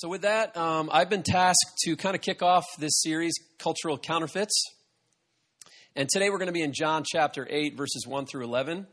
[0.00, 3.98] So, with that, um, I've been tasked to kind of kick off this series, Cultural
[3.98, 4.64] Counterfeits.
[5.94, 8.86] And today we're going to be in John chapter 8, verses 1 through 11.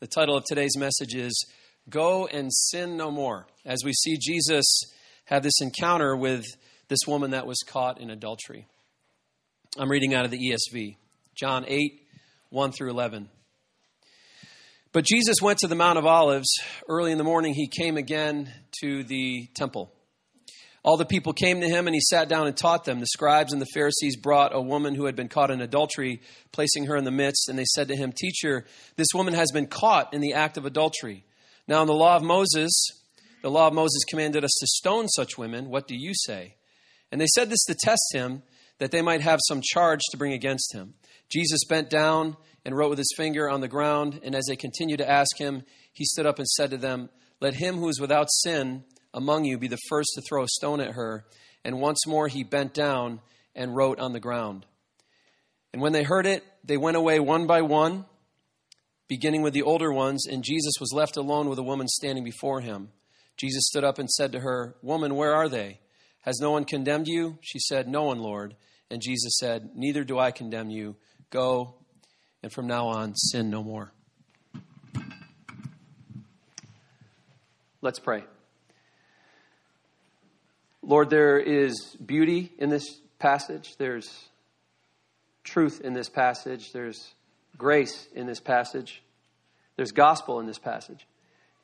[0.00, 1.44] The title of today's message is
[1.90, 4.64] Go and Sin No More, as we see Jesus
[5.26, 6.46] have this encounter with
[6.88, 8.66] this woman that was caught in adultery.
[9.76, 10.96] I'm reading out of the ESV,
[11.34, 12.00] John 8,
[12.48, 13.28] 1 through 11.
[14.96, 16.48] But Jesus went to the Mount of Olives.
[16.88, 18.50] Early in the morning, he came again
[18.80, 19.92] to the temple.
[20.82, 22.98] All the people came to him, and he sat down and taught them.
[22.98, 26.86] The scribes and the Pharisees brought a woman who had been caught in adultery, placing
[26.86, 28.64] her in the midst, and they said to him, Teacher,
[28.96, 31.26] this woman has been caught in the act of adultery.
[31.68, 32.72] Now, in the law of Moses,
[33.42, 35.68] the law of Moses commanded us to stone such women.
[35.68, 36.54] What do you say?
[37.12, 38.44] And they said this to test him,
[38.78, 40.94] that they might have some charge to bring against him.
[41.28, 44.18] Jesus bent down and wrote with his finger on the ground.
[44.24, 45.62] And as they continued to ask him,
[45.92, 47.08] he stood up and said to them,
[47.40, 48.82] Let him who is without sin
[49.14, 51.24] among you be the first to throw a stone at her.
[51.64, 53.20] And once more he bent down
[53.54, 54.66] and wrote on the ground.
[55.72, 58.04] And when they heard it, they went away one by one,
[59.06, 62.62] beginning with the older ones, and Jesus was left alone with a woman standing before
[62.62, 62.88] him.
[63.36, 65.78] Jesus stood up and said to her, Woman, where are they?
[66.22, 67.38] Has no one condemned you?
[67.42, 68.56] She said, No one, Lord.
[68.90, 70.96] And Jesus said, Neither do I condemn you.
[71.30, 71.76] Go
[72.42, 73.92] and from now on, sin no more.
[77.82, 78.24] Let's pray.
[80.82, 83.76] Lord, there is beauty in this passage.
[83.76, 84.28] There's
[85.44, 86.72] truth in this passage.
[86.72, 87.14] There's
[87.56, 89.02] grace in this passage.
[89.76, 91.06] There's gospel in this passage.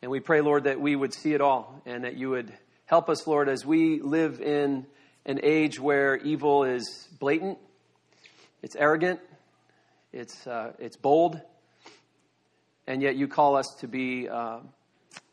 [0.02, 2.52] And we pray, Lord, that we would see it all and that you would
[2.86, 4.86] help us, Lord, as we live in
[5.24, 7.58] an age where evil is blatant,
[8.62, 9.20] it's arrogant,
[10.12, 11.40] it's, uh, it's bold,
[12.86, 14.58] and yet you call us to be uh,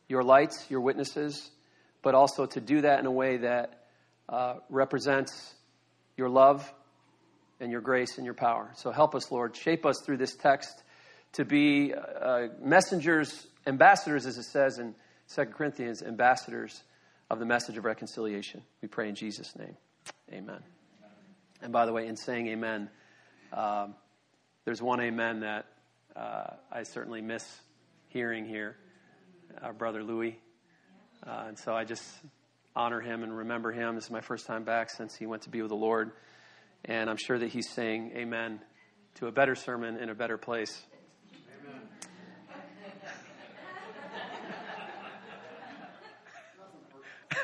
[0.08, 1.50] your lights, your witnesses,
[2.02, 3.86] but also to do that in a way that
[4.30, 5.54] uh, represents
[6.16, 6.72] your love
[7.60, 8.72] and your grace and your power.
[8.76, 9.56] So help us, Lord.
[9.56, 10.84] Shape us through this text
[11.34, 14.96] to be uh, messengers, ambassadors, as it says in
[15.36, 16.84] 2 Corinthians, ambassadors
[17.30, 18.62] of the message of reconciliation.
[18.82, 19.76] We pray in Jesus' name.
[20.32, 20.62] Amen.
[21.62, 22.90] And by the way, in saying amen,
[23.52, 23.96] um,
[24.66, 25.66] there's one amen that
[26.16, 27.46] uh, I certainly miss
[28.10, 28.76] hearing here,
[29.62, 30.38] our brother Louis.
[31.26, 32.04] Uh, and so I just
[32.76, 33.96] honor him and remember him.
[33.96, 36.12] This is my first time back since he went to be with the Lord.
[36.86, 38.60] And I'm sure that he's saying amen
[39.16, 40.82] to a better sermon in a better place.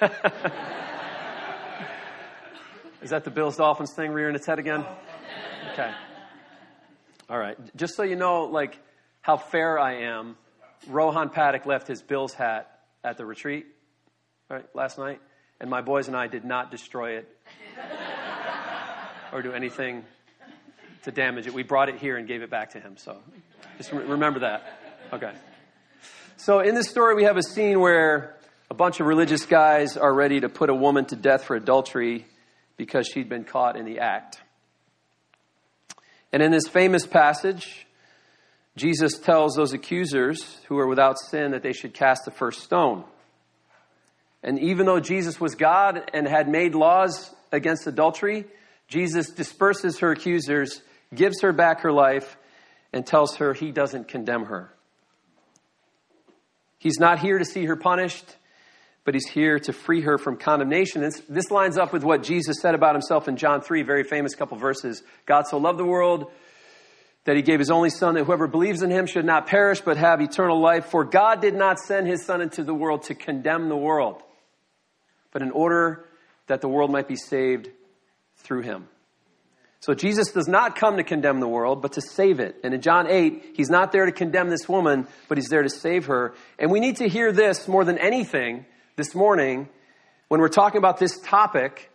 [0.01, 0.51] Amen.
[3.01, 4.83] Is that the Bills Dolphins thing rearing its head again?
[5.73, 5.91] Okay.
[7.29, 7.57] All right.
[7.75, 8.77] Just so you know, like,
[9.21, 10.37] how fair I am,
[10.87, 13.65] Rohan Paddock left his Bills hat at the retreat
[14.49, 15.19] right, last night,
[15.59, 17.37] and my boys and I did not destroy it
[19.33, 20.03] or do anything
[21.03, 21.53] to damage it.
[21.53, 22.97] We brought it here and gave it back to him.
[22.97, 23.17] So
[23.77, 24.79] just re- remember that.
[25.13, 25.33] Okay.
[26.37, 28.35] So in this story, we have a scene where
[28.69, 32.25] a bunch of religious guys are ready to put a woman to death for adultery
[32.77, 34.41] because she'd been caught in the act.
[36.35, 37.87] And in this famous passage,
[38.75, 43.05] Jesus tells those accusers who are without sin that they should cast the first stone.
[44.43, 48.43] And even though Jesus was God and had made laws against adultery,
[48.89, 50.81] Jesus disperses her accusers,
[51.13, 52.35] gives her back her life,
[52.91, 54.73] and tells her he doesn't condemn her.
[56.79, 58.25] He's not here to see her punished
[59.05, 61.01] but he's here to free her from condemnation.
[61.01, 64.35] This, this lines up with what Jesus said about himself in John 3, very famous
[64.35, 65.03] couple verses.
[65.27, 66.31] God so loved the world
[67.23, 69.97] that he gave his only son that whoever believes in him should not perish but
[69.97, 70.87] have eternal life.
[70.87, 74.21] For God did not send his son into the world to condemn the world,
[75.31, 76.05] but in order
[76.47, 77.69] that the world might be saved
[78.37, 78.87] through him.
[79.81, 82.55] So Jesus does not come to condemn the world, but to save it.
[82.63, 85.69] And in John 8, he's not there to condemn this woman, but he's there to
[85.69, 86.33] save her.
[86.57, 88.65] And we need to hear this more than anything
[88.95, 89.67] this morning
[90.29, 91.91] when we're talking about this topic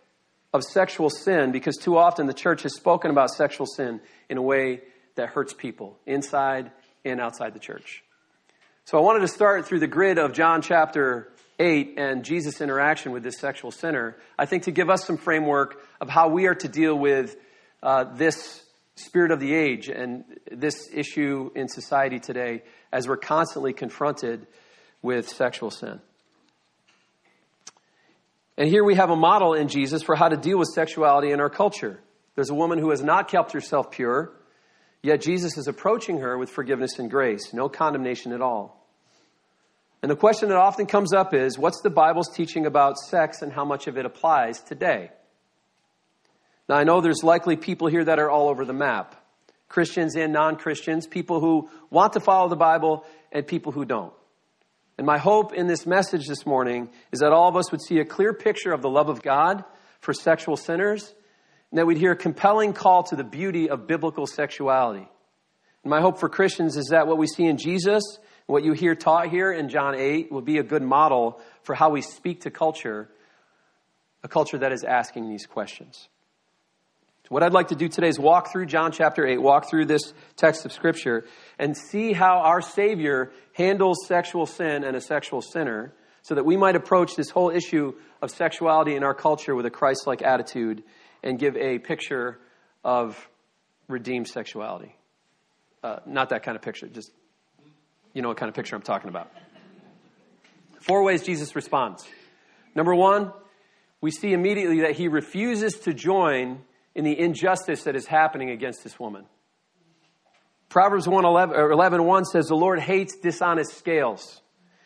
[0.53, 3.99] of sexual sin because too often the church has spoken about sexual sin
[4.29, 4.81] in a way
[5.15, 6.71] that hurts people inside
[7.03, 8.03] and outside the church.
[8.85, 13.11] So I wanted to start through the grid of John chapter 8 and Jesus' interaction
[13.11, 16.55] with this sexual sinner, I think to give us some framework of how we are
[16.55, 17.35] to deal with
[17.81, 18.63] uh, this
[18.95, 22.61] spirit of the age and this issue in society today
[22.91, 24.45] as we're constantly confronted
[25.01, 25.99] with sexual sin.
[28.57, 31.39] And here we have a model in Jesus for how to deal with sexuality in
[31.39, 31.99] our culture.
[32.35, 34.33] There's a woman who has not kept herself pure,
[35.01, 38.81] yet Jesus is approaching her with forgiveness and grace, no condemnation at all.
[40.01, 43.51] And the question that often comes up is what's the Bible's teaching about sex and
[43.51, 45.11] how much of it applies today?
[46.67, 49.15] Now, I know there's likely people here that are all over the map
[49.67, 54.13] Christians and non Christians, people who want to follow the Bible and people who don't.
[55.01, 57.97] And my hope in this message this morning is that all of us would see
[57.97, 59.63] a clear picture of the love of God
[59.99, 61.15] for sexual sinners,
[61.71, 65.07] and that we'd hear a compelling call to the beauty of biblical sexuality.
[65.83, 68.03] And my hope for Christians is that what we see in Jesus,
[68.45, 71.89] what you hear taught here in John 8, will be a good model for how
[71.89, 73.09] we speak to culture,
[74.21, 76.09] a culture that is asking these questions.
[77.31, 80.13] What I'd like to do today is walk through John chapter 8, walk through this
[80.35, 81.23] text of Scripture,
[81.57, 85.93] and see how our Savior handles sexual sin and a sexual sinner
[86.23, 89.69] so that we might approach this whole issue of sexuality in our culture with a
[89.69, 90.83] Christ like attitude
[91.23, 92.37] and give a picture
[92.83, 93.29] of
[93.87, 94.93] redeemed sexuality.
[95.81, 97.11] Uh, not that kind of picture, just
[98.13, 99.31] you know what kind of picture I'm talking about.
[100.81, 102.05] Four ways Jesus responds.
[102.75, 103.31] Number one,
[104.01, 108.83] we see immediately that he refuses to join in the injustice that is happening against
[108.83, 109.25] this woman.
[110.69, 114.41] Proverbs 1 11, 1 says, The Lord hates dishonest scales.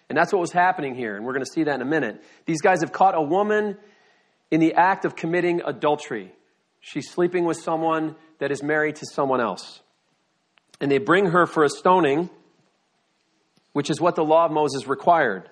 [0.09, 2.23] And that's what was happening here, and we're going to see that in a minute.
[2.45, 3.77] These guys have caught a woman
[4.51, 6.31] in the act of committing adultery.
[6.79, 9.81] She's sleeping with someone that is married to someone else.
[10.79, 12.29] And they bring her for a stoning,
[13.73, 15.49] which is what the law of Moses required.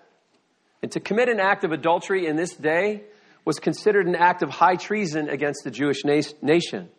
[0.81, 3.03] And to commit an act of adultery in this day
[3.45, 6.89] was considered an act of high treason against the Jewish nation.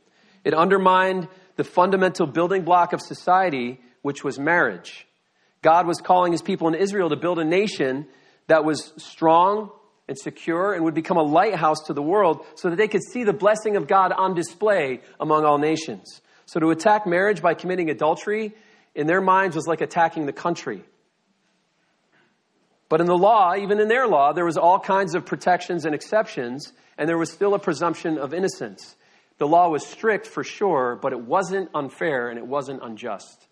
[0.44, 5.06] It undermined the fundamental building block of society, which was marriage.
[5.62, 8.06] God was calling his people in Israel to build a nation
[8.48, 9.70] that was strong
[10.06, 13.24] and secure and would become a lighthouse to the world so that they could see
[13.24, 16.20] the blessing of God on display among all nations.
[16.44, 18.54] So to attack marriage by committing adultery
[18.94, 20.84] in their minds was like attacking the country.
[22.88, 25.94] But in the law, even in their law, there was all kinds of protections and
[25.94, 28.96] exceptions, and there was still a presumption of innocence.
[29.38, 33.46] The law was strict for sure, but it wasn't unfair and it wasn't unjust.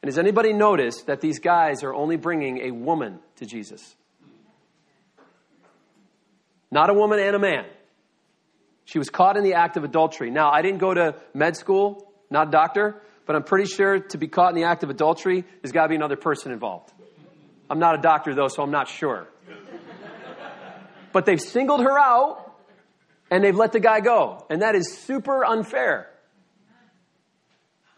[0.00, 3.94] And has anybody noticed that these guys are only bringing a woman to Jesus?
[6.70, 7.66] Not a woman and a man.
[8.84, 10.30] She was caught in the act of adultery.
[10.30, 14.18] Now, I didn't go to med school, not a doctor, but I'm pretty sure to
[14.18, 16.92] be caught in the act of adultery, there's got to be another person involved.
[17.72, 19.26] I'm not a doctor, though, so I'm not sure.
[21.10, 22.54] But they've singled her out
[23.30, 24.44] and they've let the guy go.
[24.50, 26.10] And that is super unfair.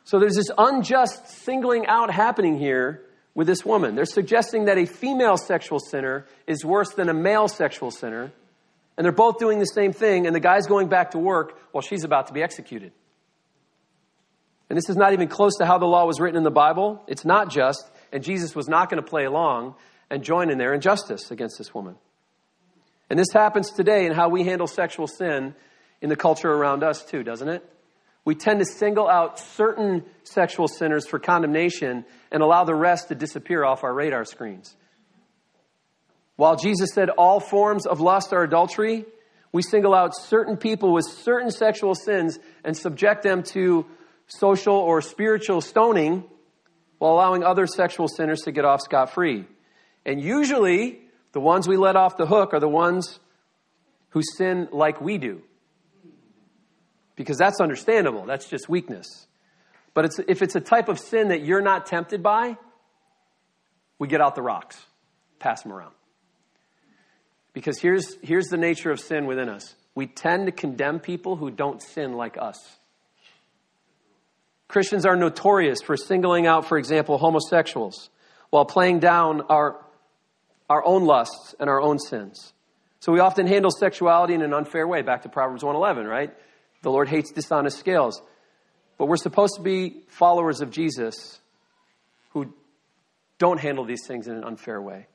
[0.04, 3.02] So there's this unjust singling out happening here
[3.34, 3.96] with this woman.
[3.96, 8.30] They're suggesting that a female sexual sinner is worse than a male sexual sinner.
[8.96, 11.82] And they're both doing the same thing, and the guy's going back to work while
[11.82, 12.92] she's about to be executed.
[14.70, 17.02] And this is not even close to how the law was written in the Bible.
[17.08, 19.74] It's not just and Jesus was not going to play along
[20.08, 21.96] and join in their injustice against this woman.
[23.10, 25.54] And this happens today in how we handle sexual sin
[26.00, 27.68] in the culture around us, too, doesn't it?
[28.24, 33.16] We tend to single out certain sexual sinners for condemnation and allow the rest to
[33.16, 34.76] disappear off our radar screens.
[36.36, 39.06] While Jesus said all forms of lust are adultery,
[39.50, 43.86] we single out certain people with certain sexual sins and subject them to
[44.28, 46.24] social or spiritual stoning
[47.04, 49.44] while allowing other sexual sinners to get off scot free.
[50.06, 51.00] And usually,
[51.32, 53.20] the ones we let off the hook are the ones
[54.08, 55.42] who sin like we do.
[57.14, 59.26] Because that's understandable, that's just weakness.
[59.92, 62.56] But it's, if it's a type of sin that you're not tempted by,
[63.98, 64.82] we get out the rocks,
[65.38, 65.92] pass them around.
[67.52, 71.50] Because here's, here's the nature of sin within us we tend to condemn people who
[71.50, 72.78] don't sin like us.
[74.68, 78.10] Christians are notorious for singling out, for example, homosexuals
[78.50, 79.84] while playing down our,
[80.70, 82.52] our own lusts and our own sins.
[83.00, 85.02] So we often handle sexuality in an unfair way.
[85.02, 86.34] Back to Proverbs 111, right?
[86.82, 88.22] The Lord hates dishonest scales.
[88.96, 91.38] But we're supposed to be followers of Jesus
[92.30, 92.54] who
[93.38, 95.06] don't handle these things in an unfair way.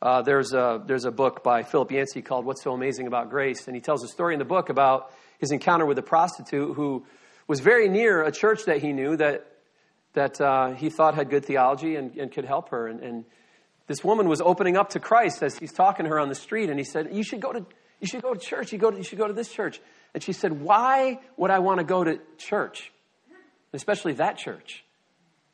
[0.00, 3.66] Uh, there's, a, there's a book by Philip Yancey called What's So Amazing About Grace,
[3.66, 7.06] and he tells a story in the book about his encounter with a prostitute who
[7.46, 9.46] was very near a church that he knew that,
[10.14, 12.88] that uh, he thought had good theology and, and could help her.
[12.88, 13.24] And, and,
[13.86, 16.70] this woman was opening up to Christ as he's talking to her on the street,
[16.70, 17.66] and he said, "You should go to
[18.00, 18.72] you should go to church.
[18.72, 19.80] You go to, you should go to this church."
[20.14, 22.92] And she said, "Why would I want to go to church,
[23.72, 24.84] especially that church?"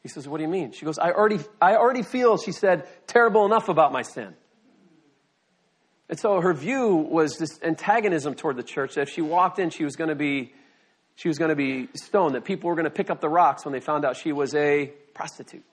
[0.03, 2.87] He says, "What do you mean?" She goes, "I already I already feel," she said,
[3.07, 4.35] "terrible enough about my sin."
[6.09, 9.71] And so her view was this antagonism toward the church that if she walked in,
[9.71, 10.53] she was going to be
[11.21, 13.67] she was going to be stoned, that people were going to pick up the rocks
[13.67, 15.65] when they found out she was a prostitute.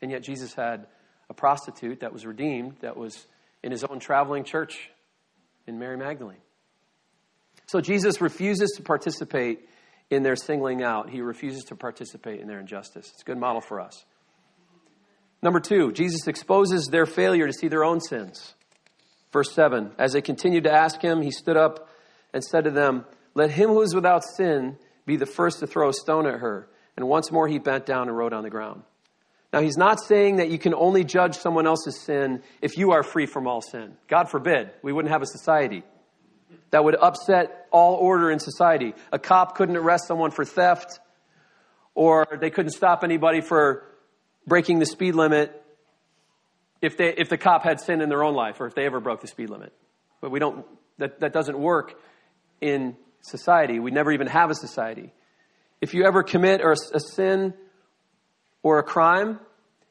[0.00, 0.86] And yet Jesus had
[1.28, 3.26] a prostitute that was redeemed, that was
[3.64, 4.88] in his own traveling church
[5.66, 6.38] in Mary Magdalene.
[7.66, 9.68] So Jesus refuses to participate
[10.08, 11.10] in their singling out.
[11.10, 13.10] He refuses to participate in their injustice.
[13.12, 14.04] It's a good model for us.
[15.42, 18.54] Number two, Jesus exposes their failure to see their own sins.
[19.32, 21.88] Verse 7 As they continued to ask him, he stood up
[22.32, 23.04] and said to them,
[23.36, 26.68] Let him who is without sin be the first to throw a stone at her.
[26.96, 28.82] And once more he bent down and wrote on the ground.
[29.52, 33.02] Now, he's not saying that you can only judge someone else's sin if you are
[33.02, 33.96] free from all sin.
[34.08, 35.82] God forbid, we wouldn't have a society.
[36.70, 38.94] That would upset all order in society.
[39.12, 40.98] A cop couldn't arrest someone for theft,
[41.94, 43.84] or they couldn't stop anybody for
[44.46, 45.62] breaking the speed limit
[46.80, 49.00] if, they, if the cop had sin in their own life or if they ever
[49.00, 49.74] broke the speed limit.
[50.22, 50.64] But we don't,
[50.98, 52.00] that, that doesn't work
[52.60, 53.78] in society.
[53.78, 55.12] We never even have a society.
[55.80, 57.54] If you ever commit a, a sin
[58.62, 59.38] or a crime,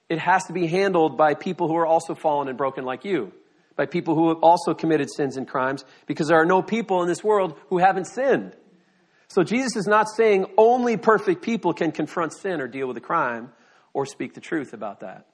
[0.10, 3.32] it has to be handled by people who are also fallen and broken like you,
[3.76, 7.08] by people who have also committed sins and crimes, because there are no people in
[7.08, 8.56] this world who haven't sinned.
[9.28, 13.02] So Jesus is not saying only perfect people can confront sin or deal with a
[13.02, 13.52] crime
[13.94, 15.26] or speak the truth about that.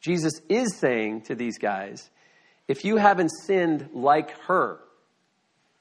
[0.00, 2.10] Jesus is saying to these guys,
[2.68, 4.80] if you haven't sinned like her,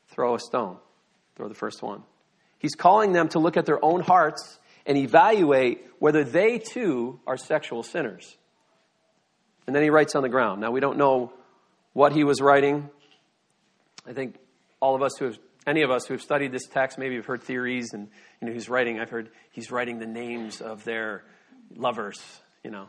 [0.10, 0.78] throw a stone.
[1.36, 2.04] Throw the first one.
[2.60, 7.38] He's calling them to look at their own hearts and evaluate whether they too are
[7.38, 8.38] sexual sinners.
[9.68, 10.62] And then he writes on the ground.
[10.62, 11.34] Now, we don't know
[11.94, 12.90] what he was writing.
[14.08, 14.36] I think
[14.80, 17.26] all of us who have, any of us who have studied this text, maybe have
[17.26, 18.08] heard theories and,
[18.42, 21.24] you know, he's writing, I've heard he's writing the names of their
[21.76, 22.20] lovers,
[22.64, 22.88] you know.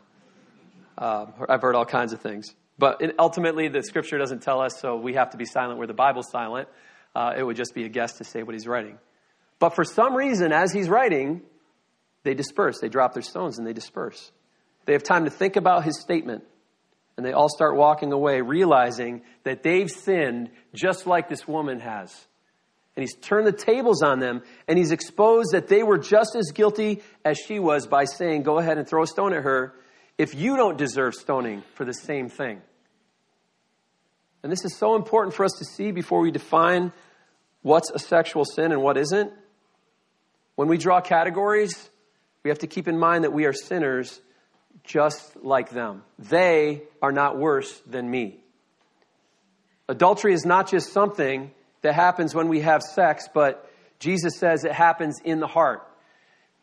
[0.97, 2.53] Uh, I've heard all kinds of things.
[2.77, 5.93] But ultimately, the scripture doesn't tell us, so we have to be silent where the
[5.93, 6.67] Bible's silent.
[7.15, 8.97] Uh, it would just be a guess to say what he's writing.
[9.59, 11.41] But for some reason, as he's writing,
[12.23, 12.79] they disperse.
[12.79, 14.31] They drop their stones and they disperse.
[14.85, 16.43] They have time to think about his statement.
[17.15, 22.11] And they all start walking away, realizing that they've sinned just like this woman has.
[22.95, 26.51] And he's turned the tables on them, and he's exposed that they were just as
[26.51, 29.73] guilty as she was by saying, Go ahead and throw a stone at her
[30.17, 32.61] if you don't deserve stoning for the same thing.
[34.43, 36.91] And this is so important for us to see before we define
[37.61, 39.31] what's a sexual sin and what isn't.
[40.55, 41.89] When we draw categories,
[42.43, 44.19] we have to keep in mind that we are sinners
[44.83, 46.03] just like them.
[46.19, 48.39] They are not worse than me.
[49.87, 53.69] Adultery is not just something that happens when we have sex, but
[53.99, 55.87] Jesus says it happens in the heart.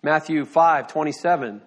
[0.02, 1.62] Matthew 5 27,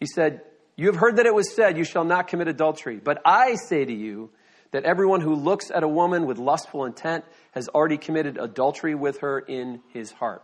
[0.00, 0.42] he said,
[0.76, 3.00] You have heard that it was said, You shall not commit adultery.
[3.02, 4.30] But I say to you,
[4.76, 9.20] that everyone who looks at a woman with lustful intent has already committed adultery with
[9.20, 10.42] her in his heart.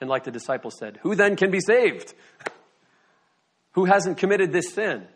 [0.00, 2.14] And like the disciples said, who then can be saved?
[3.72, 5.08] who hasn't committed this sin?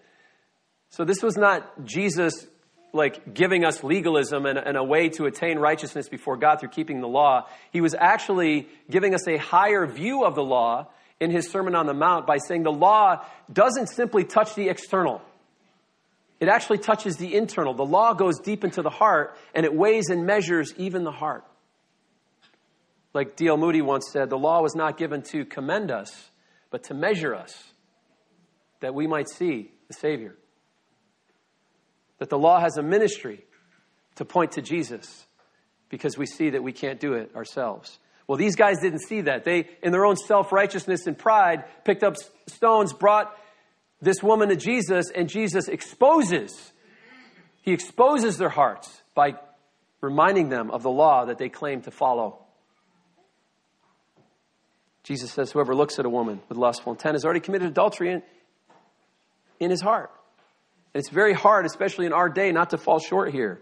[0.88, 2.48] So this was not Jesus
[2.92, 7.00] like giving us legalism and, and, a way to attain righteousness before God through keeping
[7.00, 7.46] the law.
[7.72, 10.88] He was actually giving us a higher view of the law
[11.20, 15.22] in his Sermon on the Mount by saying the law doesn't simply touch the external.
[16.40, 17.74] It actually touches the internal.
[17.74, 21.44] The law goes deep into the heart and it weighs and measures even the heart.
[23.12, 23.56] Like D.L.
[23.56, 26.30] Moody once said, the law was not given to commend us,
[26.70, 27.62] but to measure us,
[28.80, 30.34] that we might see the Savior.
[32.18, 33.44] That the law has a ministry
[34.16, 35.26] to point to Jesus
[35.88, 37.98] because we see that we can't do it ourselves.
[38.26, 39.44] Well, these guys didn't see that.
[39.44, 42.16] They, in their own self righteousness and pride, picked up
[42.48, 43.36] stones, brought
[44.04, 46.72] this woman to Jesus, and Jesus exposes,
[47.62, 49.34] he exposes their hearts by
[50.00, 52.38] reminding them of the law that they claim to follow.
[55.02, 58.22] Jesus says, Whoever looks at a woman with lustful intent has already committed adultery in,
[59.60, 60.10] in his heart.
[60.92, 63.60] And it's very hard, especially in our day, not to fall short here.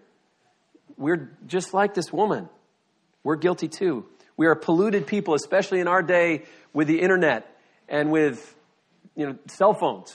[0.96, 2.48] We're just like this woman.
[3.24, 4.06] We're guilty too.
[4.36, 7.46] We are polluted people, especially in our day with the internet
[7.88, 8.54] and with
[9.16, 10.14] you know, cell phones.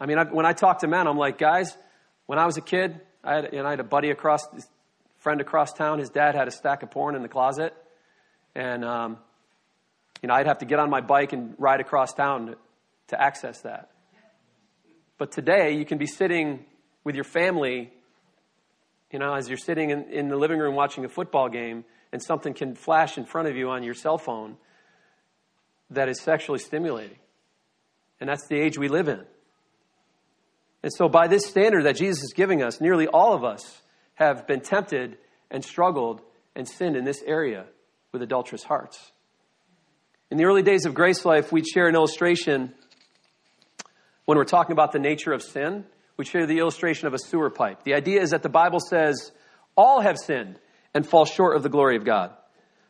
[0.00, 1.76] I mean, I, when I talk to men, I'm like, guys,
[2.26, 4.46] when I was a kid, I had, you know, I had a buddy across,
[5.18, 5.98] friend across town.
[5.98, 7.74] His dad had a stack of porn in the closet,
[8.54, 9.18] and um,
[10.22, 12.56] you know, I'd have to get on my bike and ride across town to,
[13.08, 13.90] to access that.
[15.16, 16.64] But today, you can be sitting
[17.02, 17.92] with your family,
[19.10, 22.22] you know, as you're sitting in, in the living room watching a football game, and
[22.22, 24.56] something can flash in front of you on your cell phone
[25.90, 27.18] that is sexually stimulating.
[28.20, 29.24] And that's the age we live in.
[30.82, 33.82] And so, by this standard that Jesus is giving us, nearly all of us
[34.14, 35.18] have been tempted
[35.50, 36.20] and struggled
[36.54, 37.66] and sinned in this area
[38.12, 39.12] with adulterous hearts.
[40.30, 42.74] In the early days of GraceLife, we'd share an illustration
[44.28, 45.86] when we're talking about the nature of sin,
[46.18, 47.82] we share the illustration of a sewer pipe.
[47.84, 49.32] The idea is that the Bible says
[49.74, 50.58] all have sinned
[50.92, 52.32] and fall short of the glory of God.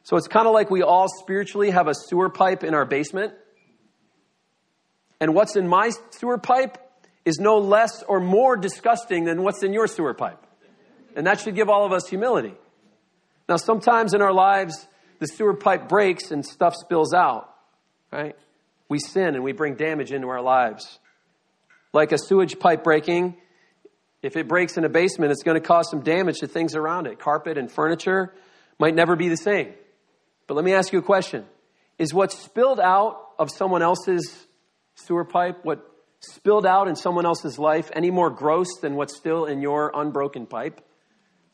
[0.03, 3.35] So it's kind of like we all spiritually have a sewer pipe in our basement.
[5.21, 6.77] And what's in my sewer pipe
[7.29, 10.43] is no less or more disgusting than what's in your sewer pipe.
[11.15, 12.55] And that should give all of us humility.
[13.49, 14.87] Now, sometimes in our lives,
[15.19, 17.53] the sewer pipe breaks and stuff spills out,
[18.11, 18.37] right?
[18.89, 20.99] We sin and we bring damage into our lives.
[21.93, 23.37] Like a sewage pipe breaking,
[24.23, 27.07] if it breaks in a basement, it's going to cause some damage to things around
[27.07, 27.19] it.
[27.19, 28.35] Carpet and furniture
[28.79, 29.73] might never be the same.
[30.47, 31.45] But let me ask you a question.
[31.99, 34.47] Is what spilled out of someone else's
[34.95, 35.85] sewer pipe, what
[36.21, 40.47] spilled out in someone else's life, any more gross than what's still in your unbroken
[40.47, 40.85] pipe?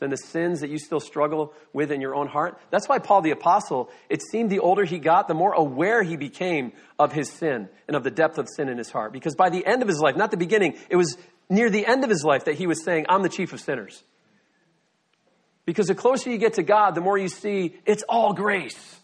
[0.05, 2.61] than the sins that you still struggle with in your own heart.
[2.71, 6.17] That's why Paul the Apostle, it seemed the older he got, the more aware he
[6.17, 9.13] became of his sin and of the depth of sin in his heart.
[9.13, 11.17] Because by the end of his life, not the beginning, it was
[11.49, 14.03] near the end of his life that he was saying, I'm the chief of sinners.
[15.65, 19.01] Because the closer you get to God, the more you see it's all grace.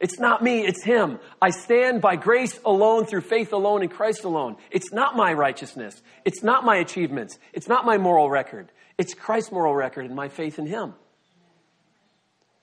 [0.00, 1.20] It's not me, it's Him.
[1.42, 4.56] I stand by grace alone, through faith alone, in Christ alone.
[4.70, 6.00] It's not my righteousness.
[6.24, 7.38] It's not my achievements.
[7.52, 8.72] It's not my moral record.
[8.96, 10.94] It's Christ's moral record and my faith in Him.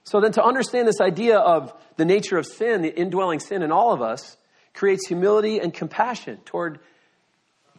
[0.04, 3.72] So then, to understand this idea of the nature of sin, the indwelling sin in
[3.72, 4.36] all of us,
[4.74, 6.80] creates humility and compassion toward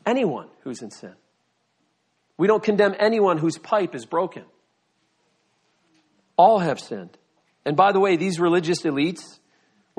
[0.07, 1.15] anyone who's in sin.
[2.37, 4.45] We don't condemn anyone whose pipe is broken.
[6.37, 7.17] All have sinned.
[7.65, 9.23] And by the way, these religious elites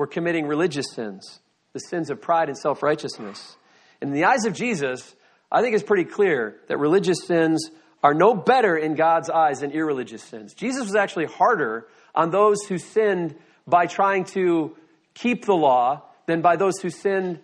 [0.00, 1.40] were committing religious sins,
[1.74, 3.58] the sins of pride and self righteousness.
[4.00, 5.14] In the eyes of Jesus,
[5.52, 7.70] I think it's pretty clear that religious sins
[8.02, 10.54] are no better in God's eyes than irreligious sins.
[10.54, 13.34] Jesus was actually harder on those who sinned
[13.66, 14.74] by trying to
[15.12, 17.38] keep the law than by those who sinned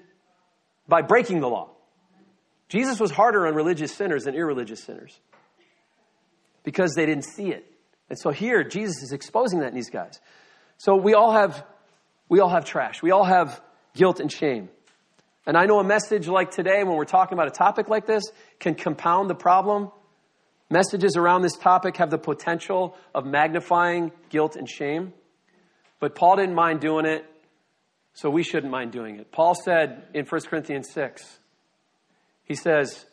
[0.89, 1.69] by breaking the law.
[2.71, 5.21] Jesus was harder on religious sinners than irreligious sinners
[6.65, 7.71] because they didn't see it.
[8.09, 10.21] And so here, Jesus is exposing that in these guys.
[10.79, 11.63] So we all have,
[12.29, 13.03] we all have trash.
[13.03, 13.61] We all have
[13.95, 14.69] guilt and shame.
[15.47, 18.25] And I know a message like today, when we're talking about a topic like this,
[18.59, 19.91] can compound the problem
[20.69, 25.13] Messages around this topic have the potential of magnifying guilt and shame,
[26.01, 27.25] but Paul didn't mind doing it,
[28.15, 29.31] so we shouldn't mind doing it.
[29.31, 31.39] Paul said in 1 Corinthians 6,
[32.43, 33.07] he says,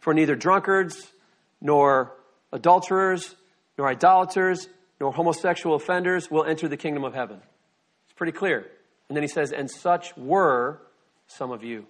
[0.00, 1.12] For neither drunkards,
[1.62, 2.14] nor
[2.52, 3.36] adulterers,
[3.78, 4.68] nor idolaters,
[5.00, 7.40] nor homosexual offenders will enter the kingdom of heaven.
[8.12, 8.66] It's pretty clear.
[9.08, 10.82] And then he says, And such were
[11.26, 11.86] some of you.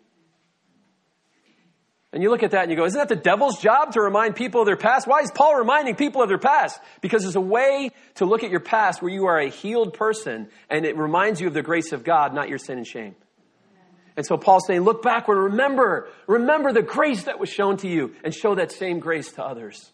[2.13, 4.37] And you look at that and you go, isn't that the devil's job to remind
[4.37, 5.07] people of their past?
[5.07, 6.79] Why is Paul reminding people of their past?
[7.01, 10.49] Because it's a way to look at your past where you are a healed person
[10.69, 13.17] and it reminds you of the grace of God, not your sin and shame.
[14.15, 18.15] And so Paul's saying, look backward, remember, remember the grace that was shown to you
[18.23, 19.91] and show that same grace to others.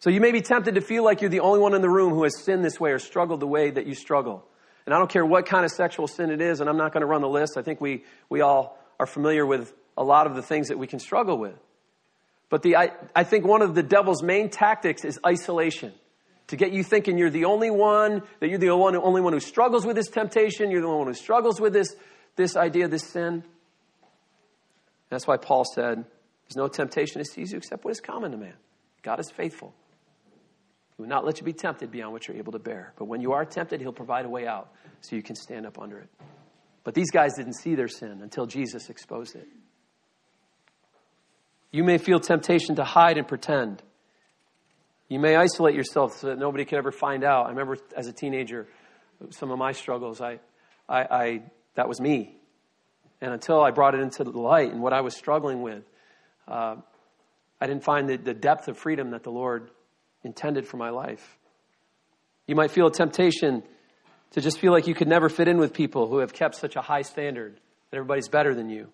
[0.00, 2.12] So you may be tempted to feel like you're the only one in the room
[2.12, 4.44] who has sinned this way or struggled the way that you struggle.
[4.86, 7.00] And I don't care what kind of sexual sin it is, and I'm not going
[7.02, 7.56] to run the list.
[7.56, 10.86] I think we, we all are familiar with a lot of the things that we
[10.86, 11.58] can struggle with.
[12.48, 15.92] But the, I, I think one of the devil's main tactics is isolation.
[16.46, 19.32] To get you thinking you're the only one, that you're the only one, only one
[19.34, 21.94] who struggles with this temptation, you're the only one who struggles with this,
[22.36, 23.44] this idea, this sin.
[25.10, 26.06] That's why Paul said,
[26.46, 28.54] There's no temptation to seize you except what is common to man.
[29.02, 29.74] God is faithful.
[30.98, 32.92] He will not let you be tempted beyond what you're able to bear.
[32.98, 35.78] But when you are tempted, he'll provide a way out so you can stand up
[35.78, 36.08] under it.
[36.82, 39.46] But these guys didn't see their sin until Jesus exposed it.
[41.70, 43.80] You may feel temptation to hide and pretend.
[45.08, 47.46] You may isolate yourself so that nobody can ever find out.
[47.46, 48.66] I remember as a teenager,
[49.30, 50.40] some of my struggles, I,
[50.88, 51.42] I, I,
[51.76, 52.34] that was me.
[53.20, 55.84] And until I brought it into the light and what I was struggling with,
[56.48, 56.74] uh,
[57.60, 59.70] I didn't find the, the depth of freedom that the Lord
[60.22, 61.38] intended for my life.
[62.46, 63.62] You might feel a temptation
[64.32, 66.76] to just feel like you could never fit in with people who have kept such
[66.76, 67.58] a high standard,
[67.90, 68.88] that everybody's better than you.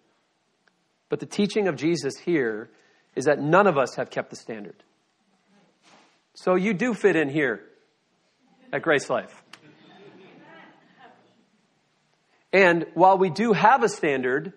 [1.09, 2.71] But the teaching of Jesus here
[3.15, 4.83] is that none of us have kept the standard.
[6.35, 7.63] So you do fit in here
[8.73, 9.31] at GraceLife.
[12.53, 14.53] And while we do have a standard,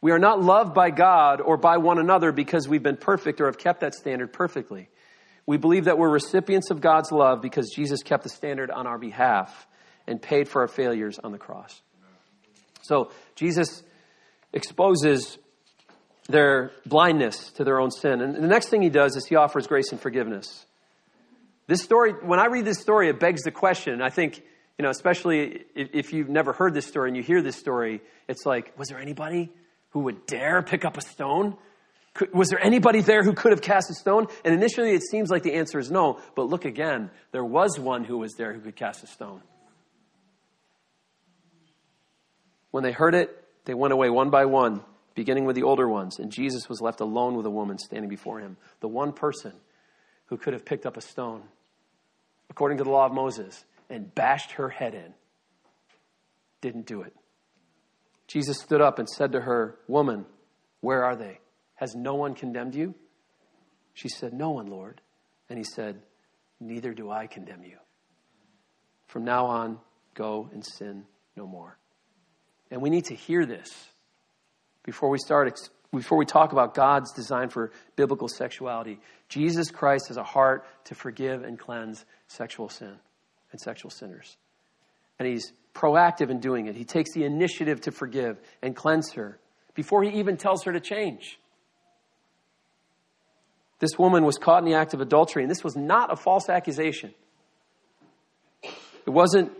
[0.00, 3.46] we are not loved by God or by one another because we've been perfect or
[3.46, 4.88] have kept that standard perfectly.
[5.46, 8.98] We believe that we're recipients of God's love because Jesus kept the standard on our
[8.98, 9.66] behalf
[10.06, 11.82] and paid for our failures on the cross.
[12.82, 13.82] So Jesus
[14.52, 15.38] exposes
[16.28, 18.20] their blindness to their own sin.
[18.20, 20.64] And the next thing he does is he offers grace and forgiveness.
[21.66, 24.02] This story, when I read this story, it begs the question.
[24.02, 24.42] I think,
[24.78, 28.46] you know, especially if you've never heard this story and you hear this story, it's
[28.46, 29.50] like, was there anybody
[29.90, 31.56] who would dare pick up a stone?
[32.32, 34.28] Was there anybody there who could have cast a stone?
[34.44, 37.10] And initially it seems like the answer is no, but look again.
[37.32, 39.42] There was one who was there who could cast a stone.
[42.70, 43.30] When they heard it,
[43.64, 44.82] they went away one by one,
[45.14, 48.40] beginning with the older ones, and Jesus was left alone with a woman standing before
[48.40, 49.52] him, the one person
[50.26, 51.42] who could have picked up a stone,
[52.50, 55.14] according to the law of Moses, and bashed her head in.
[56.60, 57.14] Didn't do it.
[58.26, 60.26] Jesus stood up and said to her, Woman,
[60.80, 61.38] where are they?
[61.76, 62.94] Has no one condemned you?
[63.94, 65.00] She said, No one, Lord.
[65.48, 66.00] And he said,
[66.60, 67.78] Neither do I condemn you.
[69.06, 69.78] From now on,
[70.14, 71.04] go and sin
[71.36, 71.78] no more.
[72.70, 73.70] And we need to hear this
[74.82, 75.52] before we start
[75.92, 78.98] before we talk about God's design for biblical sexuality.
[79.28, 82.96] Jesus Christ has a heart to forgive and cleanse sexual sin
[83.52, 84.36] and sexual sinners.
[85.18, 86.74] And he's proactive in doing it.
[86.74, 89.38] He takes the initiative to forgive and cleanse her
[89.74, 91.38] before he even tells her to change.
[93.84, 96.48] This woman was caught in the act of adultery, and this was not a false
[96.48, 97.12] accusation.
[98.62, 99.52] It wasn't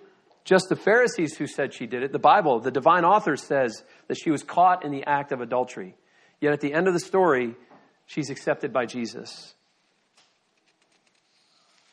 [0.47, 2.11] just the Pharisees who said she did it.
[2.11, 5.95] The Bible, the divine author says that she was caught in the act of adultery.
[6.41, 7.55] Yet at the end of the story,
[8.07, 9.53] she's accepted by Jesus.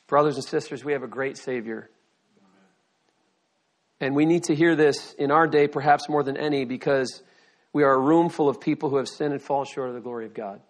[0.07, 1.89] Brothers and sisters, we have a great Savior.
[3.99, 7.23] And we need to hear this in our day, perhaps more than any, because
[7.73, 10.01] we are a room full of people who have sinned and fallen short of the
[10.01, 10.61] glory of God.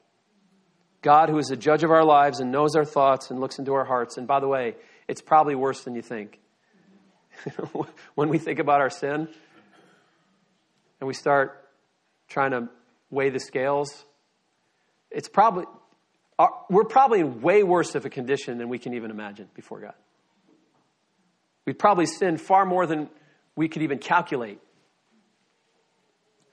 [1.02, 3.74] God, who is the judge of our lives and knows our thoughts and looks into
[3.74, 4.18] our hearts.
[4.18, 4.76] And by the way,
[5.08, 6.40] it's probably worse than you think.
[8.16, 9.28] when we think about our sin
[11.00, 11.68] and we start
[12.28, 12.70] trying to
[13.10, 14.06] weigh the scales,
[15.10, 15.66] it's probably,
[16.38, 19.80] uh, we're probably in way worse of a condition than we can even imagine before
[19.80, 19.96] God.
[21.66, 23.10] We've probably sin far more than
[23.56, 24.60] we could even calculate.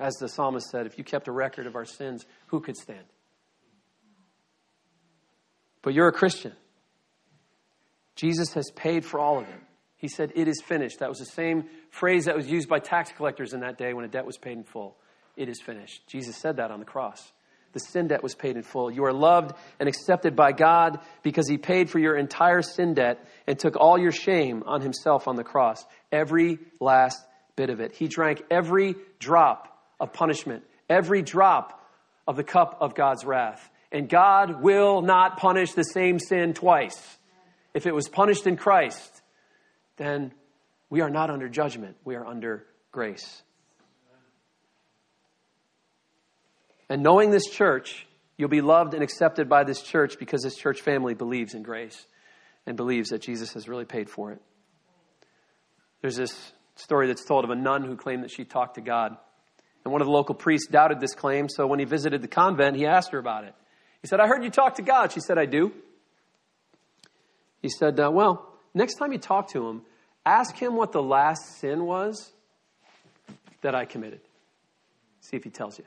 [0.00, 3.04] As the psalmist said, if you kept a record of our sins, who could stand?
[5.88, 6.53] But you're a Christian.
[8.14, 9.61] Jesus has paid for all of it.
[9.96, 10.98] He said, It is finished.
[10.98, 14.05] That was the same phrase that was used by tax collectors in that day when
[14.05, 14.98] a debt was paid in full.
[15.35, 16.07] It is finished.
[16.07, 17.33] Jesus said that on the cross.
[17.72, 18.90] The sin debt was paid in full.
[18.90, 23.27] You are loved and accepted by God because He paid for your entire sin debt
[23.46, 25.87] and took all your shame on Himself on the cross.
[26.12, 27.18] Every last
[27.57, 27.94] bit of it.
[27.94, 31.83] He drank every drop of punishment, every drop
[32.27, 33.70] of the cup of God's wrath.
[33.90, 37.18] And God will not punish the same sin twice.
[37.74, 39.22] If it was punished in Christ,
[39.96, 40.33] then
[40.90, 43.42] we are not under judgment, we are under grace.
[46.88, 50.81] And knowing this church, you'll be loved and accepted by this church because this church
[50.81, 52.07] family believes in grace
[52.66, 54.40] and believes that Jesus has really paid for it.
[56.01, 59.16] There's this story that's told of a nun who claimed that she talked to God.
[59.85, 62.77] And one of the local priests doubted this claim, so when he visited the convent,
[62.77, 63.55] he asked her about it.
[64.02, 65.12] He said, I heard you talk to God.
[65.12, 65.72] She said, I do.
[67.61, 69.82] He said, uh, Well, next time you talk to him,
[70.24, 72.32] ask him what the last sin was
[73.62, 74.20] that I committed.
[75.20, 75.84] See if he tells you.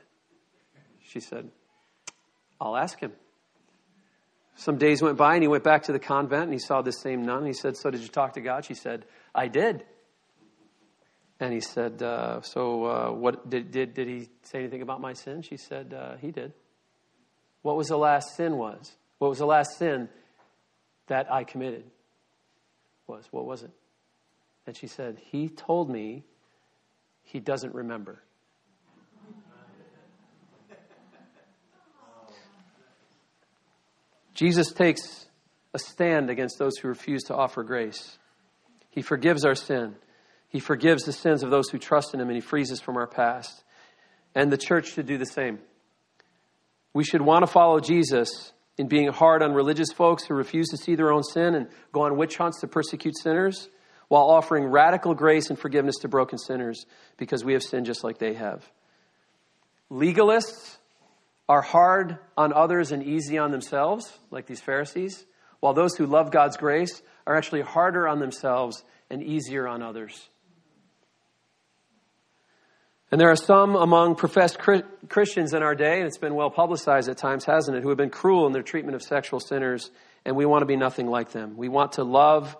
[1.08, 1.48] She said,
[2.60, 3.12] I'll ask him.
[4.56, 7.00] Some days went by and he went back to the convent and he saw this
[7.00, 7.38] same nun.
[7.38, 8.66] And He said, So did you talk to God?
[8.66, 9.84] She said, I did.
[11.40, 15.14] And he said, uh, So uh, what did, did, did he say anything about my
[15.14, 15.40] sin?
[15.40, 16.52] She said, uh, He did
[17.62, 18.92] what was the last sin was.
[19.18, 20.08] What was the last sin
[21.06, 21.84] that I committed?
[23.06, 23.70] Was what was it?
[24.66, 26.24] And she said, He told me
[27.22, 28.22] he doesn't remember.
[34.34, 35.26] Jesus takes
[35.74, 38.18] a stand against those who refuse to offer grace.
[38.90, 39.94] He forgives our sin.
[40.48, 42.96] He forgives the sins of those who trust in Him, and He frees us from
[42.96, 43.62] our past.
[44.34, 45.58] And the church should do the same.
[46.94, 50.76] We should want to follow Jesus in being hard on religious folks who refuse to
[50.76, 53.68] see their own sin and go on witch hunts to persecute sinners,
[54.08, 56.84] while offering radical grace and forgiveness to broken sinners
[57.16, 58.70] because we have sinned just like they have.
[59.90, 60.76] Legalists
[61.48, 65.24] are hard on others and easy on themselves, like these Pharisees,
[65.60, 70.28] while those who love God's grace are actually harder on themselves and easier on others.
[73.12, 77.10] And there are some among professed Christians in our day, and it's been well publicized
[77.10, 79.90] at times, hasn't it, who have been cruel in their treatment of sexual sinners,
[80.24, 81.58] and we want to be nothing like them.
[81.58, 82.56] We want to love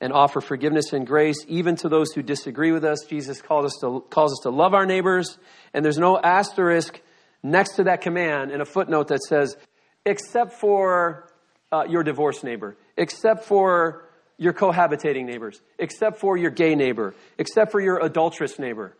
[0.00, 3.04] and offer forgiveness and grace even to those who disagree with us.
[3.08, 5.38] Jesus calls us to, calls us to love our neighbors,
[5.72, 7.00] and there's no asterisk
[7.44, 9.56] next to that command in a footnote that says,
[10.04, 11.28] except for
[11.70, 17.70] uh, your divorced neighbor, except for your cohabitating neighbors, except for your gay neighbor, except
[17.70, 18.96] for your adulterous neighbor.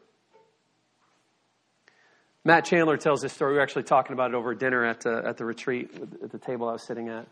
[2.45, 3.53] Matt Chandler tells this story.
[3.53, 5.91] We were actually talking about it over dinner at, uh, at the retreat,
[6.25, 7.29] at the table I was sitting at.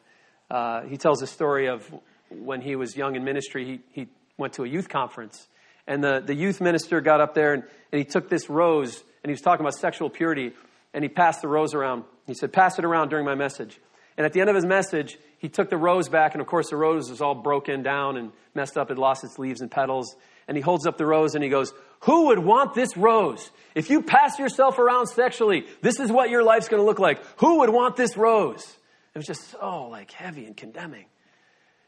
[0.48, 1.84] Uh, he tells the story of
[2.28, 5.48] when he was young in ministry, he, he went to a youth conference.
[5.88, 9.30] And the, the youth minister got up there and, and he took this rose and
[9.30, 10.52] he was talking about sexual purity.
[10.94, 12.04] And he passed the rose around.
[12.28, 13.80] He said, Pass it around during my message.
[14.16, 16.34] And at the end of his message, he took the rose back.
[16.34, 18.92] And of course, the rose was all broken down and messed up.
[18.92, 20.14] It lost its leaves and petals.
[20.46, 23.50] And he holds up the rose and he goes, Who would want this rose?
[23.74, 27.22] If you pass yourself around sexually, this is what your life's going to look like.
[27.38, 28.76] Who would want this rose?
[29.14, 31.06] It was just so like heavy and condemning.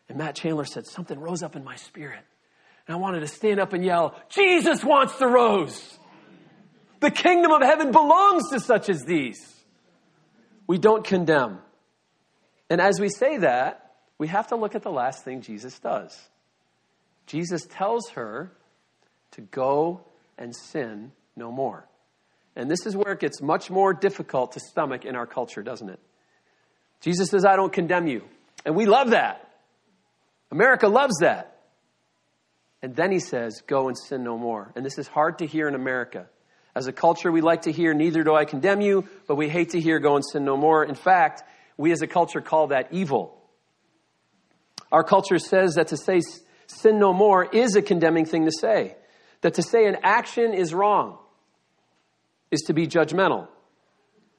[0.08, 2.20] And Matt Chandler said, Something rose up in my spirit.
[2.86, 5.98] And I wanted to stand up and yell, Jesus wants the rose.
[7.00, 9.54] The kingdom of heaven belongs to such as these.
[10.66, 11.58] We don't condemn.
[12.68, 16.16] And as we say that, we have to look at the last thing Jesus does.
[17.26, 18.52] Jesus tells her
[19.32, 20.02] to go
[20.38, 21.86] and sin no more.
[22.54, 25.88] And this is where it gets much more difficult to stomach in our culture, doesn't
[25.88, 26.00] it?
[27.00, 28.22] Jesus says, I don't condemn you.
[28.64, 29.48] And we love that.
[30.50, 31.56] America loves that.
[32.82, 34.72] And then he says, Go and sin no more.
[34.76, 36.26] And this is hard to hear in America.
[36.74, 39.70] As a culture, we like to hear, Neither do I condemn you, but we hate
[39.70, 40.84] to hear, Go and sin no more.
[40.84, 41.42] In fact,
[41.76, 43.38] we as a culture call that evil.
[44.90, 46.20] Our culture says that to say
[46.66, 48.96] sin no more is a condemning thing to say.
[49.42, 51.18] That to say an action is wrong
[52.50, 53.48] is to be judgmental.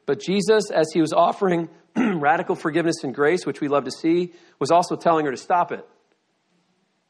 [0.06, 4.34] But Jesus, as he was offering radical forgiveness and grace, which we love to see,
[4.60, 5.86] was also telling her to stop it,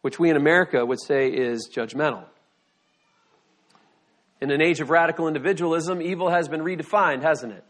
[0.01, 2.25] which we in America would say is judgmental.
[4.41, 7.63] In an age of radical individualism, evil has been redefined, hasn't it?